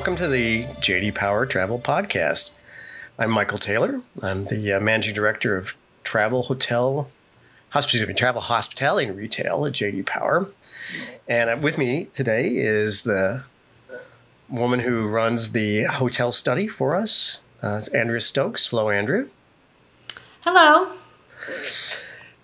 [0.00, 2.54] welcome to the JD Power Travel Podcast.
[3.18, 4.00] I'm Michael Taylor.
[4.22, 7.10] I'm the uh, managing director of Travel Hotel,
[7.68, 10.48] Hospitality, Travel Hospitality and Retail at JD Power.
[11.28, 13.44] And uh, with me today is the
[14.48, 17.42] woman who runs the hotel study for us.
[17.62, 18.68] Uh, it's Andrea Stokes.
[18.68, 19.28] Hello, Andrea.
[20.44, 20.94] Hello.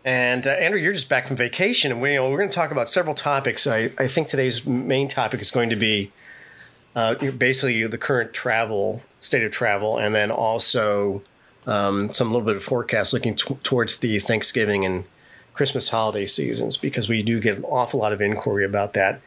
[0.04, 2.90] And uh, Andrew, you're just back from vacation, and we, we're going to talk about
[2.90, 3.66] several topics.
[3.66, 6.12] I, I think today's main topic is going to be
[6.96, 11.22] uh, basically the current travel state of travel, and then also
[11.66, 15.04] um, some little bit of forecast looking t- towards the Thanksgiving and
[15.52, 19.20] Christmas holiday seasons, because we do get an awful lot of inquiry about that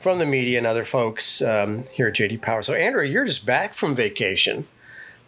[0.00, 2.62] from the media and other folks um, here at JD Power.
[2.62, 4.66] So, Andrew, you're just back from vacation.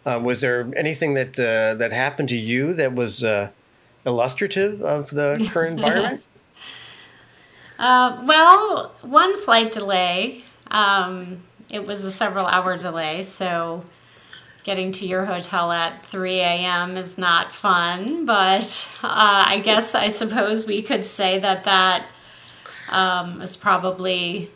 [0.05, 3.51] Uh, was there anything that uh, that happened to you that was uh,
[4.05, 6.23] illustrative of the current environment?
[7.79, 10.43] Uh, well, one flight delay.
[10.71, 11.37] Um,
[11.73, 13.83] it was a several hour delay, so
[14.63, 16.95] getting to your hotel at 3 a.m.
[16.97, 22.05] is not fun, but uh, I guess I suppose we could say that that
[22.93, 24.51] um, is probably,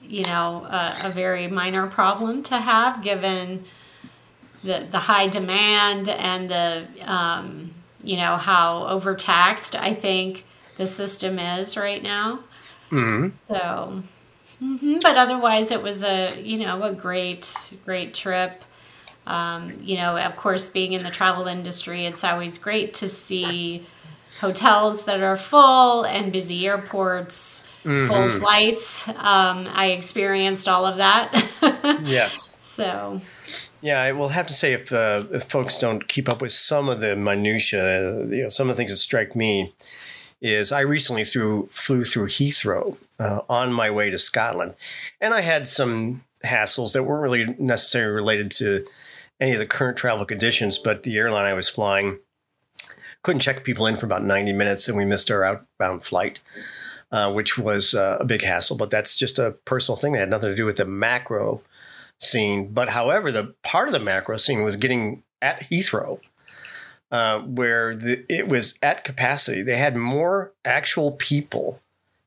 [0.00, 3.64] you know, a, a, very minor problem to have given
[4.64, 10.44] the, the high demand and the, um, you know, how overtaxed I think
[10.76, 12.40] the system is right now.
[12.90, 13.28] Mm-hmm.
[13.46, 14.02] So
[14.62, 14.98] Mm-hmm.
[15.02, 17.52] But otherwise, it was a you know a great
[17.84, 18.64] great trip.
[19.26, 23.84] Um, you know, of course, being in the travel industry, it's always great to see
[24.40, 28.08] hotels that are full and busy airports, mm-hmm.
[28.08, 29.08] full flights.
[29.08, 31.32] Um, I experienced all of that.
[32.04, 32.54] yes.
[32.58, 33.20] So.
[33.80, 36.88] Yeah, I will have to say if, uh, if folks don't keep up with some
[36.88, 39.74] of the minutia, you know, some of the things that strike me
[40.40, 44.74] is I recently through, flew through Heathrow uh, on my way to Scotland,
[45.20, 48.84] and I had some hassles that weren't really necessarily related to
[49.40, 52.18] any of the current travel conditions, but the airline I was flying
[53.22, 56.40] couldn't check people in for about 90 minutes, and we missed our outbound flight,
[57.12, 58.76] uh, which was uh, a big hassle.
[58.76, 61.62] But that's just a personal thing that had nothing to do with the macro
[62.18, 62.72] scene.
[62.72, 66.20] But however, the part of the macro scene was getting at Heathrow
[67.12, 69.62] uh, where the, it was at capacity.
[69.62, 71.80] They had more actual people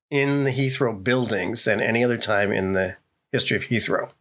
[0.09, 2.97] in the Heathrow buildings than any other time in the
[3.31, 4.11] history of Heathrow.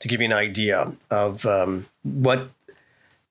[0.00, 2.50] To give you an idea of um, what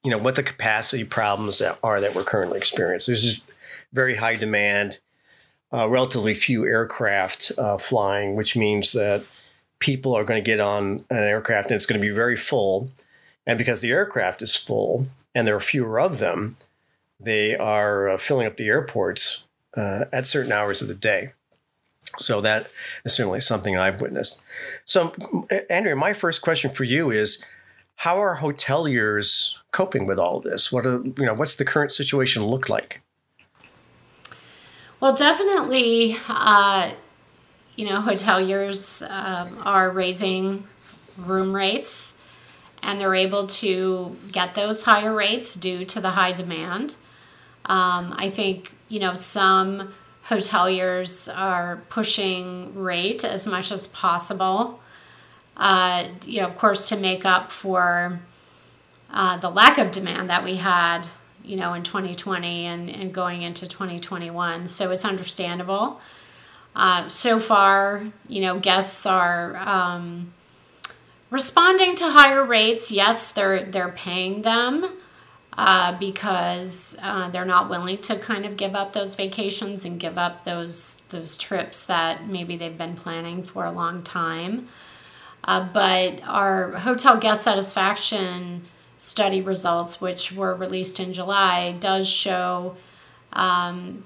[0.03, 3.11] you know, what the capacity problems are that we're currently experiencing.
[3.11, 3.51] There's just
[3.91, 4.99] very high demand,
[5.73, 9.25] uh, relatively few aircraft uh, flying, which means that
[9.79, 12.89] people are going to get on an aircraft and it's going to be very full.
[13.45, 16.55] And because the aircraft is full, and there are fewer of them,
[17.19, 19.45] they are uh, filling up the airports
[19.75, 21.33] uh, at certain hours of the day.
[22.17, 22.67] So that
[23.05, 24.43] is certainly something I've witnessed.
[24.85, 25.13] So,
[25.69, 27.43] Andrea, my first question for you is:
[27.97, 30.71] How are hoteliers coping with all this?
[30.71, 31.33] What are, you know?
[31.33, 33.01] What's the current situation look like?
[34.99, 36.91] Well, definitely, uh,
[37.75, 40.63] you know, hoteliers um, are raising
[41.17, 42.17] room rates
[42.81, 46.95] and they're able to get those higher rates due to the high demand.
[47.65, 49.93] Um, I think, you know, some
[50.29, 54.81] hoteliers are pushing rate as much as possible,
[55.55, 58.19] uh, you know, of course, to make up for
[59.11, 61.07] uh, the lack of demand that we had,
[61.43, 64.67] you know, in 2020 and, and going into 2021.
[64.67, 66.01] So it's understandable.
[66.75, 69.55] Uh, so far, you know, guests are.
[69.57, 70.33] Um,
[71.29, 74.89] responding to higher rates yes they're they're paying them
[75.57, 80.17] uh, because uh, they're not willing to kind of give up those vacations and give
[80.17, 84.67] up those those trips that maybe they've been planning for a long time.
[85.43, 88.65] Uh, but our hotel guest satisfaction
[88.99, 92.75] study results which were released in july does show
[93.33, 94.03] um,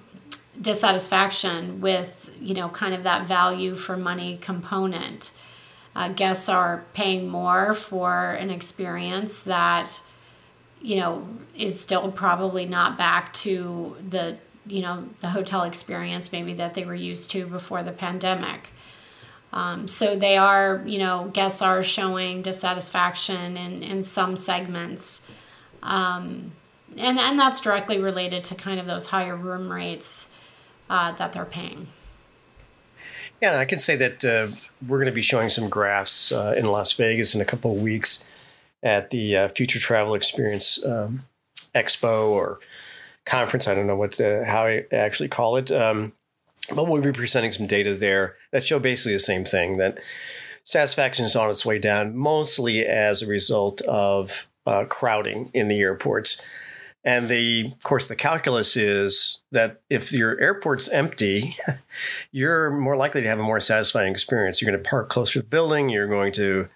[0.59, 5.33] dissatisfaction with you know kind of that value for money component.
[5.93, 10.01] Uh, guests are paying more for an experience that
[10.81, 16.53] you know is still probably not back to the you know the hotel experience maybe
[16.53, 18.69] that they were used to before the pandemic.
[19.53, 25.29] Um, so they are you know guests are showing dissatisfaction in, in some segments.
[25.83, 26.51] Um,
[26.97, 30.31] and and that's directly related to kind of those higher room rates
[30.89, 31.87] uh, that they're paying.
[33.41, 34.53] Yeah, I can say that uh,
[34.85, 37.81] we're going to be showing some graphs uh, in Las Vegas in a couple of
[37.81, 38.30] weeks
[38.83, 41.23] at the uh, Future Travel Experience um,
[41.73, 42.59] Expo or
[43.25, 43.67] conference.
[43.67, 46.13] I don't know what to, how I actually call it, um,
[46.75, 49.99] but we'll be presenting some data there that show basically the same thing that
[50.63, 55.79] satisfaction is on its way down, mostly as a result of uh, crowding in the
[55.79, 56.41] airports.
[57.03, 61.55] And the, of course, the calculus is that if your airport's empty,
[62.31, 64.61] you're more likely to have a more satisfying experience.
[64.61, 65.89] You're going to park closer to the building.
[65.89, 66.69] You're going to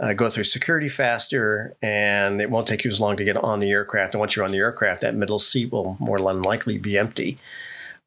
[0.00, 3.60] uh, go through security faster, and it won't take you as long to get on
[3.60, 4.14] the aircraft.
[4.14, 7.38] And once you're on the aircraft, that middle seat will more than likely be empty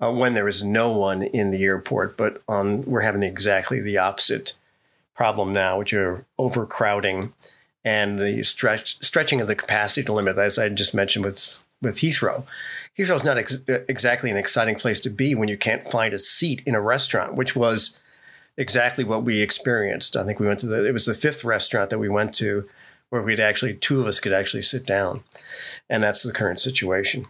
[0.02, 2.18] uh, when there is no one in the airport.
[2.18, 4.54] But on we're having exactly the opposite
[5.14, 7.34] problem now, which are overcrowding
[7.84, 12.46] and the stretch, stretching of the capacity limit, as I just mentioned with with Heathrow.
[12.98, 16.20] Heathrow is not ex- exactly an exciting place to be when you can't find a
[16.20, 18.02] seat in a restaurant, which was
[18.57, 20.16] exactly what we experienced.
[20.16, 22.68] I think we went to the it was the fifth restaurant that we went to
[23.10, 25.24] where we'd actually two of us could actually sit down,
[25.90, 27.28] and that's the current situation.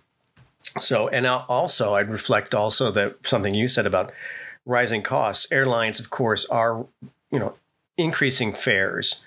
[0.79, 4.11] So, and also I'd reflect also that something you said about
[4.65, 5.47] rising costs.
[5.51, 6.85] Airlines, of course, are
[7.31, 7.55] you know
[7.97, 9.23] increasing fares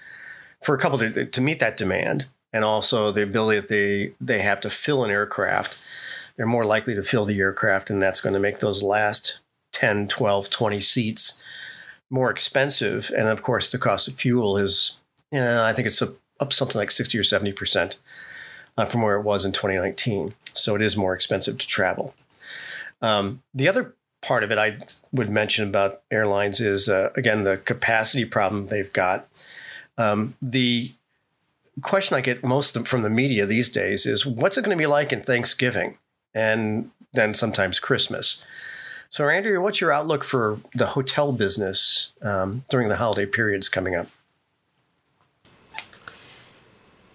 [0.62, 4.42] for a couple to, to meet that demand and also the ability that they they
[4.42, 5.78] have to fill an aircraft
[6.36, 9.38] they're more likely to fill the aircraft and that's going to make those last
[9.72, 11.44] 10 12 20 seats
[12.10, 15.00] more expensive and of course the cost of fuel is
[15.30, 16.10] you know, i think it's up,
[16.40, 17.98] up something like 60 or 70 percent
[18.76, 22.14] uh, from where it was in 2019 so it is more expensive to travel.
[23.00, 24.76] Um, the other part of it i
[25.12, 29.28] would mention about airlines is uh, again the capacity problem they've got.
[29.96, 30.92] Um, the
[31.82, 34.86] question I get most from the media these days is what's it going to be
[34.86, 35.98] like in Thanksgiving?
[36.34, 38.44] And then sometimes Christmas?
[39.10, 43.94] So, Andrea, what's your outlook for the hotel business um, during the holiday periods coming
[43.94, 44.08] up?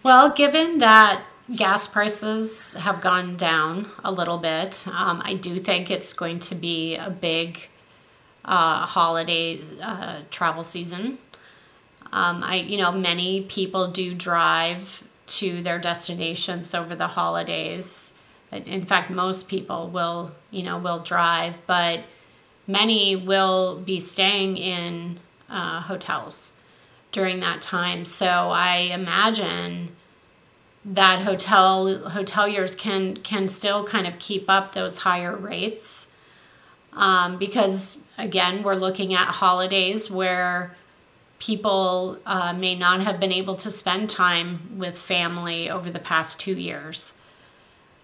[0.01, 1.23] Well, given that
[1.55, 6.55] gas prices have gone down a little bit, um, I do think it's going to
[6.55, 7.67] be a big
[8.43, 11.19] uh, holiday uh, travel season
[12.13, 18.12] um, I, you know, many people do drive to their destinations over the holidays.
[18.55, 22.01] In fact, most people will, you know, will drive, but
[22.67, 25.19] many will be staying in
[25.49, 26.53] uh, hotels
[27.11, 28.05] during that time.
[28.05, 29.95] So I imagine
[30.85, 36.13] that hotel hoteliers can can still kind of keep up those higher rates
[36.91, 40.75] um, because again we're looking at holidays where
[41.39, 46.39] people uh, may not have been able to spend time with family over the past
[46.39, 47.17] two years.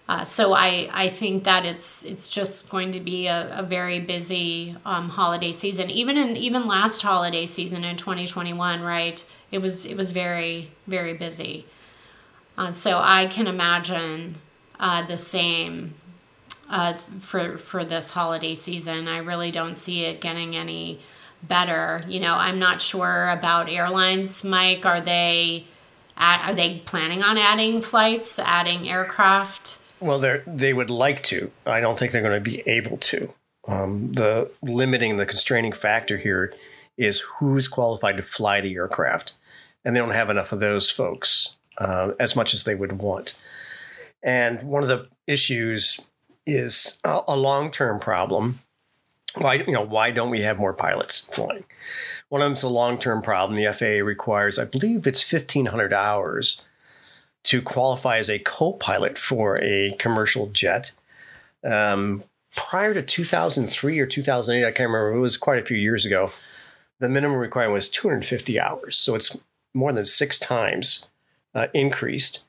[0.09, 3.99] Uh, so I, I think that it's it's just going to be a, a very
[3.99, 5.91] busy um, holiday season.
[5.91, 9.23] Even in even last holiday season in 2021, right?
[9.51, 11.67] It was it was very very busy.
[12.57, 14.37] Uh, so I can imagine
[14.79, 15.93] uh, the same
[16.71, 19.07] uh, for for this holiday season.
[19.07, 21.01] I really don't see it getting any
[21.43, 22.03] better.
[22.07, 24.87] You know, I'm not sure about airlines, Mike.
[24.87, 25.65] Are they
[26.17, 29.78] are they planning on adding flights, adding aircraft?
[29.99, 31.51] Well, they they would like to.
[31.65, 33.33] I don't think they're going to be able to.
[33.67, 36.53] Um, the limiting, the constraining factor here
[36.97, 39.33] is who's qualified to fly the aircraft,
[39.83, 43.37] and they don't have enough of those folks uh, as much as they would want.
[44.23, 46.09] And one of the issues
[46.45, 48.59] is a, a long term problem
[49.37, 51.63] why you know why don't we have more pilots flying?
[52.29, 53.55] One of them's a long term problem.
[53.55, 56.67] The FAA requires, I believe, it's fifteen hundred hours
[57.43, 60.91] to qualify as a co-pilot for a commercial jet.
[61.63, 62.23] Um,
[62.55, 65.13] prior to 2003 or 2008, I can't remember.
[65.13, 66.31] It was quite a few years ago.
[66.99, 69.37] The minimum requirement was 250 hours, so it's
[69.73, 71.07] more than six times
[71.55, 72.45] uh, increased.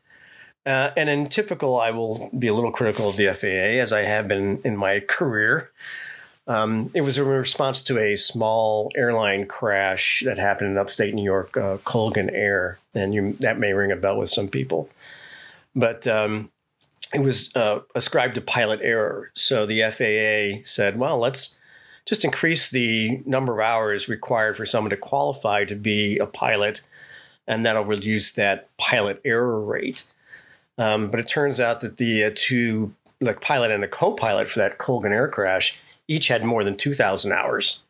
[0.66, 4.02] Uh, and in typical, I will be a little critical of the FAA, as I
[4.02, 5.70] have been in my career.
[6.50, 11.23] Um, it was a response to a small airline crash that happened in upstate New
[11.23, 14.88] York, uh, Colgan Air, and you, that may ring a bell with some people.
[15.76, 16.50] But um,
[17.14, 19.30] it was uh, ascribed to pilot error.
[19.35, 21.57] So the FAA said, well, let's
[22.04, 26.80] just increase the number of hours required for someone to qualify to be a pilot,
[27.47, 30.02] and that'll reduce that pilot error rate.
[30.78, 34.59] Um, but it turns out that the uh, two, like pilot and the co-pilot for
[34.59, 37.82] that Colgan Air crash, each had more than 2,000 hours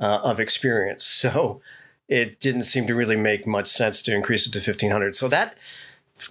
[0.00, 1.04] uh, of experience.
[1.32, 1.60] So
[2.08, 5.14] it didn't seem to really make much sense to increase it to 1,500.
[5.14, 5.56] So that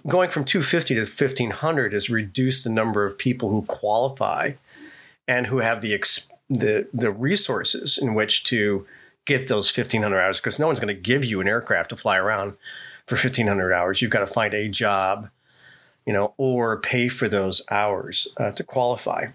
[0.06, 4.52] going from 250 to 1,500 has reduced the number of people who qualify
[5.26, 5.98] and who have the
[6.50, 8.86] the the resources in which to
[9.24, 12.18] get those 1,500 hours because no one's going to give you an aircraft to fly
[12.18, 12.52] around
[13.06, 14.02] for 1,500 hours.
[14.02, 15.30] You've got to find a job,
[16.06, 19.28] you know, or pay for those hours uh, to qualify.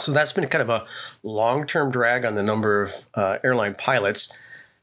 [0.00, 0.86] So that's been kind of a
[1.22, 4.32] long term drag on the number of uh, airline pilots.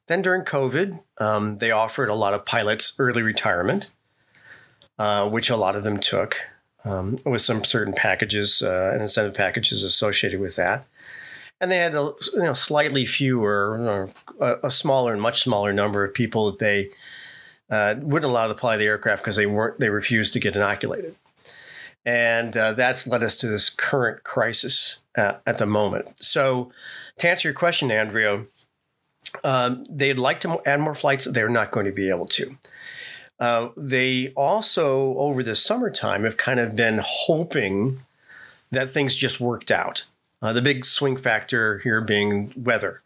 [0.07, 3.91] Then during COVID, um, they offered a lot of pilots early retirement,
[4.99, 6.37] uh, which a lot of them took,
[6.83, 10.85] um, with some certain packages uh, and incentive packages associated with that.
[11.61, 16.03] And they had a you know, slightly fewer, or a, smaller and much smaller number
[16.03, 16.89] of people that they
[17.69, 21.15] uh, wouldn't allow to fly the aircraft because they weren't they refused to get inoculated,
[22.05, 26.23] and uh, that's led us to this current crisis uh, at the moment.
[26.23, 26.71] So,
[27.17, 28.45] to answer your question, Andrea,
[29.43, 31.25] um, they'd like to add more flights.
[31.25, 32.57] They're not going to be able to.
[33.39, 37.99] Uh, they also, over the summertime, have kind of been hoping
[38.71, 40.05] that things just worked out.
[40.41, 43.01] Uh, the big swing factor here being weather.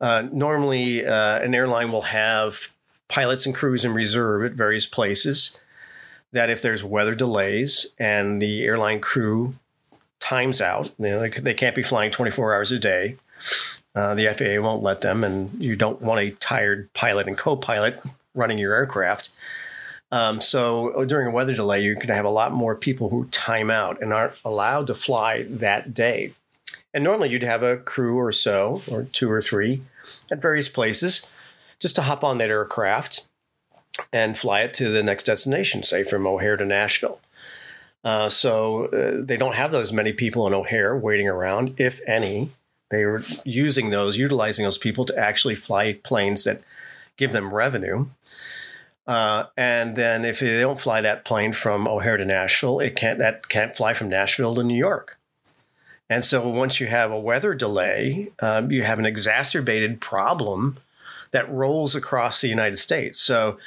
[0.00, 2.70] Uh, normally, uh, an airline will have
[3.08, 5.58] pilots and crews in reserve at various places.
[6.32, 9.54] That if there's weather delays and the airline crew
[10.22, 13.16] times out, you know, they, they can't be flying 24 hours a day
[13.94, 17.56] uh, the FAA won't let them, and you don't want a tired pilot and co
[17.56, 18.00] pilot
[18.34, 19.30] running your aircraft.
[20.10, 23.10] Um, so uh, during a weather delay, you're going to have a lot more people
[23.10, 26.32] who time out and aren't allowed to fly that day.
[26.94, 29.82] And normally you'd have a crew or so, or two or three,
[30.30, 33.26] at various places, just to hop on that aircraft
[34.12, 37.20] and fly it to the next destination, say from O'Hare to Nashville.
[38.04, 42.50] Uh, so uh, they don't have those many people in O'Hare waiting around, if any.
[42.90, 46.60] They were using those, utilizing those people to actually fly planes that
[47.16, 48.06] give them revenue.
[49.06, 53.18] Uh, and then if they don't fly that plane from O'Hare to Nashville, it can't
[53.18, 55.18] that can't fly from Nashville to New York.
[56.08, 60.76] And so once you have a weather delay, um, you have an exacerbated problem
[61.30, 63.18] that rolls across the United States.
[63.18, 63.58] So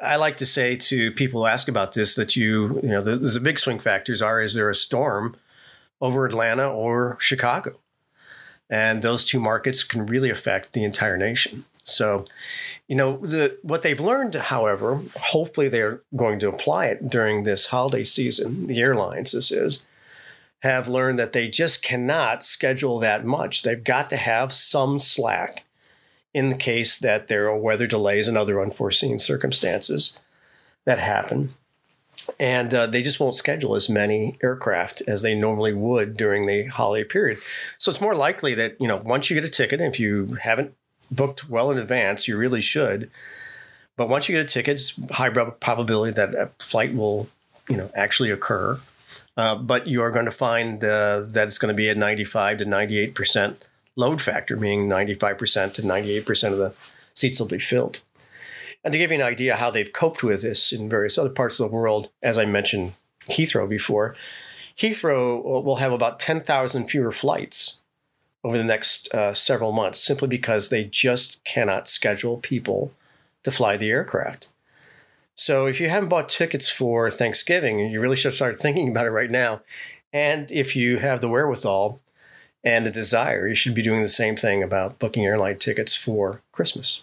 [0.00, 3.16] I like to say to people who ask about this that you, you know, the,
[3.16, 5.36] the big swing factors are: is there a storm
[6.00, 7.78] over Atlanta or Chicago?
[8.68, 11.64] and those two markets can really affect the entire nation.
[11.84, 12.24] So,
[12.88, 17.66] you know, the, what they've learned, however, hopefully they're going to apply it during this
[17.66, 18.66] holiday season.
[18.66, 19.84] The airlines, this is,
[20.62, 23.62] have learned that they just cannot schedule that much.
[23.62, 25.64] They've got to have some slack
[26.36, 30.18] in the case that there are weather delays and other unforeseen circumstances
[30.84, 31.48] that happen
[32.38, 36.66] and uh, they just won't schedule as many aircraft as they normally would during the
[36.66, 37.38] holiday period.
[37.78, 40.74] So it's more likely that you know once you get a ticket, if you haven't
[41.10, 43.10] booked well in advance, you really should.
[43.96, 47.28] But once you get a ticket, it's high probability that a flight will
[47.68, 48.78] you know actually occur.
[49.36, 52.58] Uh, but you are going to find uh, that it's going to be at 95
[52.58, 53.62] to 98 percent
[53.96, 56.74] load factor, meaning 95 percent to 98 percent of the
[57.14, 58.00] seats will be filled.
[58.84, 61.58] And to give you an idea how they've coped with this in various other parts
[61.58, 62.92] of the world, as I mentioned
[63.28, 64.14] Heathrow before,
[64.78, 67.82] Heathrow will have about 10,000 fewer flights
[68.44, 72.92] over the next uh, several months simply because they just cannot schedule people
[73.42, 74.48] to fly the aircraft.
[75.34, 79.10] So if you haven't bought tickets for Thanksgiving, you really should start thinking about it
[79.10, 79.62] right now.
[80.12, 82.00] And if you have the wherewithal
[82.64, 86.42] and the desire, you should be doing the same thing about booking airline tickets for
[86.52, 87.02] Christmas.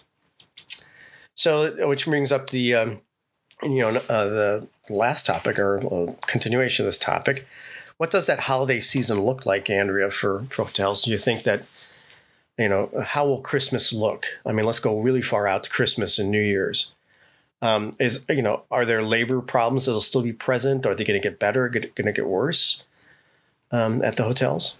[1.34, 3.00] So, which brings up the, um,
[3.62, 7.46] you know, uh, the last topic or uh, continuation of this topic.
[7.96, 11.04] What does that holiday season look like, Andrea, for, for hotels?
[11.04, 11.64] Do you think that,
[12.58, 14.26] you know, how will Christmas look?
[14.44, 16.92] I mean, let's go really far out to Christmas and New Year's.
[17.62, 20.84] Um, is you know, are there labor problems that'll still be present?
[20.84, 21.68] Are they going to get better?
[21.68, 22.84] Going to get worse
[23.70, 24.76] um, at the hotels?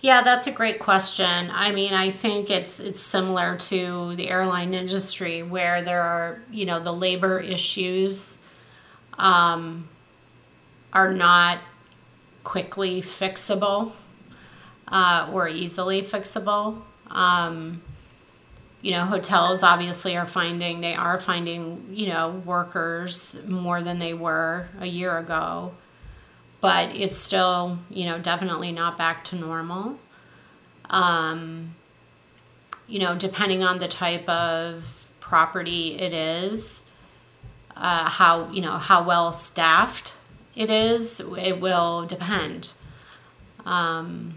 [0.00, 1.50] Yeah, that's a great question.
[1.50, 6.66] I mean, I think it's it's similar to the airline industry where there are, you
[6.66, 8.38] know, the labor issues
[9.18, 9.88] um,
[10.92, 11.58] are not
[12.44, 13.92] quickly fixable
[14.88, 16.82] uh, or easily fixable.
[17.10, 17.82] Um,
[18.82, 24.14] you know, hotels obviously are finding they are finding you know workers more than they
[24.14, 25.72] were a year ago
[26.60, 29.98] but it's still, you know, definitely not back to normal.
[30.90, 31.74] Um,
[32.86, 36.84] you know, depending on the type of property it is,
[37.76, 40.14] uh, how, you know, how well staffed
[40.56, 42.72] it is, it will depend.
[43.64, 44.34] Um,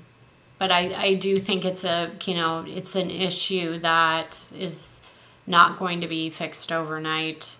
[0.59, 4.99] but I, I do think it's a, you know, it's an issue that is
[5.47, 7.55] not going to be fixed overnight.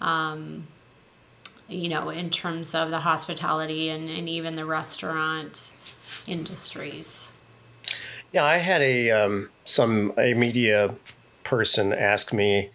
[0.00, 0.68] Um,
[1.70, 5.72] you know, in terms of the hospitality and, and even the restaurant
[6.26, 7.32] industries.
[8.32, 10.94] Yeah, I had a um, some a media
[11.42, 12.70] person ask me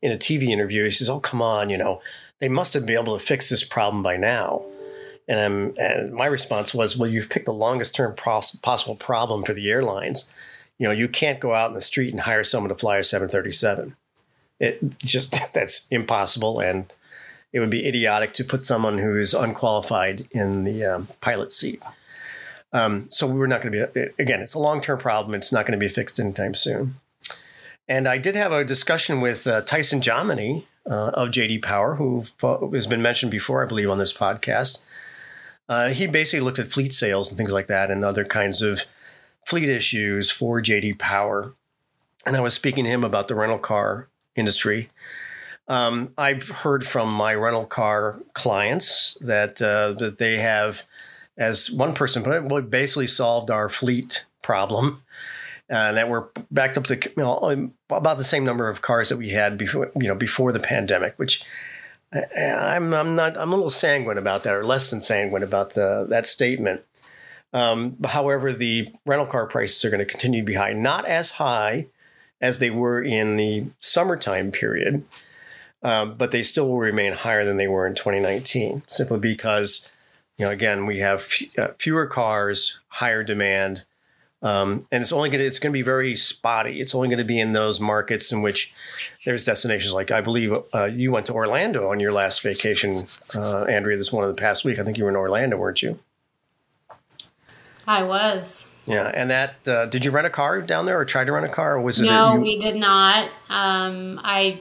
[0.00, 0.84] in a TV interview.
[0.84, 2.00] He says, "Oh, come on, you know,
[2.40, 4.64] they must have been able to fix this problem by now."
[5.26, 9.70] And, and my response was, "Well, you've picked the longest term possible problem for the
[9.70, 10.30] airlines.
[10.78, 13.04] you know, you can't go out in the street and hire someone to fly a
[13.04, 13.94] 737.
[14.58, 16.90] It just that's impossible, and
[17.54, 21.80] it would be idiotic to put someone who is unqualified in the um, pilot seat.
[22.72, 24.40] Um, so we're not going to be again.
[24.40, 25.34] It's a long term problem.
[25.34, 26.96] It's not going to be fixed anytime soon.
[27.88, 32.24] And I did have a discussion with uh, Tyson Jominy uh, of JD Power, who
[32.72, 34.82] has been mentioned before, I believe, on this podcast.
[35.68, 38.84] Uh, he basically looked at fleet sales and things like that, and other kinds of
[39.46, 41.54] fleet issues for JD Power.
[42.26, 44.90] And I was speaking to him about the rental car industry.
[45.66, 50.84] Um, I've heard from my rental car clients that uh, that they have,
[51.36, 55.02] as one person put it, well, basically solved our fleet problem.
[55.70, 59.16] Uh, that we're backed up to you know, about the same number of cars that
[59.16, 61.42] we had before you know before the pandemic, which
[62.14, 65.70] uh, I'm I'm not I'm a little sanguine about that, or less than sanguine about
[65.70, 66.82] the, that statement.
[67.54, 71.32] Um, however, the rental car prices are going to continue to be high, not as
[71.32, 71.86] high
[72.40, 75.04] as they were in the summertime period,
[75.84, 79.88] um, but they still will remain higher than they were in 2019, simply because,
[80.38, 83.84] you know, again, we have f- uh, fewer cars, higher demand,
[84.42, 86.78] um, and it's only going to it's going to be very spotty.
[86.80, 88.74] It's only going to be in those markets in which
[89.24, 92.92] there's destinations like I believe uh, you went to Orlando on your last vacation,
[93.36, 93.96] uh, Andrea.
[93.96, 94.78] This one of the past week.
[94.78, 95.98] I think you were in Orlando, weren't you?
[97.86, 98.68] I was.
[98.86, 101.46] Yeah, and that uh, did you rent a car down there, or try to rent
[101.46, 102.04] a car, or was it?
[102.04, 103.30] No, you- we did not.
[103.48, 104.58] Um, I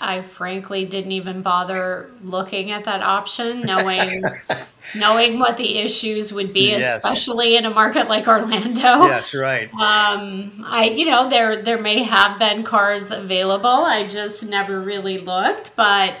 [0.00, 4.22] I frankly didn't even bother looking at that option, knowing
[4.94, 7.04] knowing what the issues would be, Yes.
[7.04, 9.02] especially in a market like Orlando.
[9.06, 9.68] Yes, right.
[9.74, 13.68] Um, I you know there there may have been cars available.
[13.68, 16.14] I just never really looked, but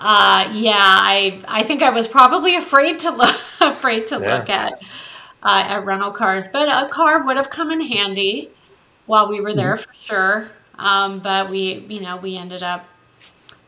[0.00, 4.36] uh, yeah, I I think I was probably afraid to look afraid to Yeah.
[4.38, 4.72] look at
[5.42, 8.50] uh, at rental cars, but a car would have come in handy
[9.06, 9.90] while we were there Mm-hmm.
[9.90, 10.50] for sure.
[10.78, 12.86] Um, but we you know we ended up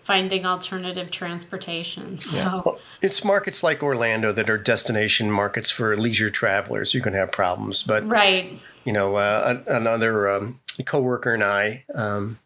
[0.07, 2.16] finding alternative transportation.
[2.19, 6.95] So Well, it's markets like Orlando that are destination markets for leisure travelers.
[6.95, 12.38] You can have problems, but right, you know, uh, another um, coworker and I, um,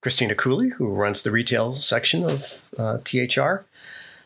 [0.00, 3.64] Christina Cooley, who runs the retail section of uh, THR,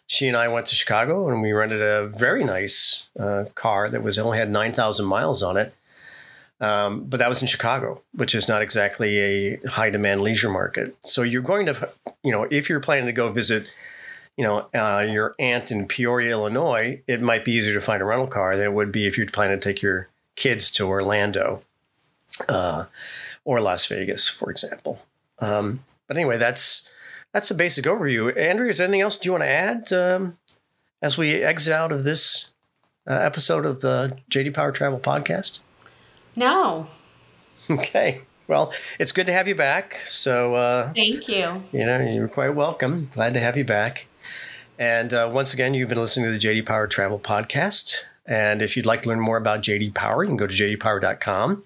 [0.07, 4.03] she and I went to Chicago and we rented a very nice uh, car that
[4.03, 5.75] was only had nine thousand miles on it.
[6.61, 10.97] Um, but that was in Chicago, which is not exactly a high demand leisure market.
[11.05, 11.91] So you're going to,
[12.23, 13.69] you know, if you're planning to go visit,
[14.39, 18.07] you know, uh, your aunt in Peoria, Illinois, it might be easier to find a
[18.07, 21.63] rental car than it would be if you're planning to take your kids to Orlando
[22.49, 22.85] uh,
[23.45, 25.01] or Las Vegas, for example.
[25.39, 26.91] Um, but anyway, that's
[27.33, 28.35] that's the basic overview.
[28.37, 30.39] Andrew, is there anything else do you want to add um,
[31.03, 32.51] as we exit out of this
[33.07, 35.61] uh, episode of the JD Power Travel Podcast?
[36.37, 36.87] No,
[37.71, 38.21] Okay.
[38.49, 39.97] Well, it's good to have you back.
[40.05, 41.63] So, uh, thank you.
[41.73, 43.09] you know, you're quite welcome.
[43.11, 44.07] Glad to have you back.
[44.79, 48.05] And uh, once again, you've been listening to the JD Power Travel Podcast.
[48.25, 51.65] And if you'd like to learn more about JD Power, you can go to jdpower.com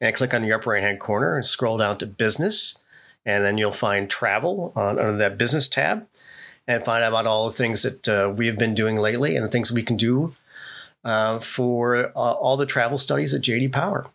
[0.00, 2.82] and click on the upper right hand corner and scroll down to business.
[3.24, 6.08] And then you'll find travel on, under that business tab
[6.66, 9.44] and find out about all the things that uh, we have been doing lately and
[9.44, 10.34] the things we can do
[11.04, 14.06] uh, for uh, all the travel studies at JD Power.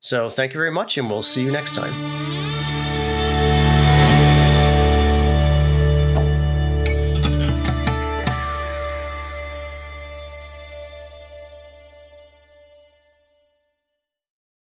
[0.00, 2.27] So thank you very much, and we'll see you next time.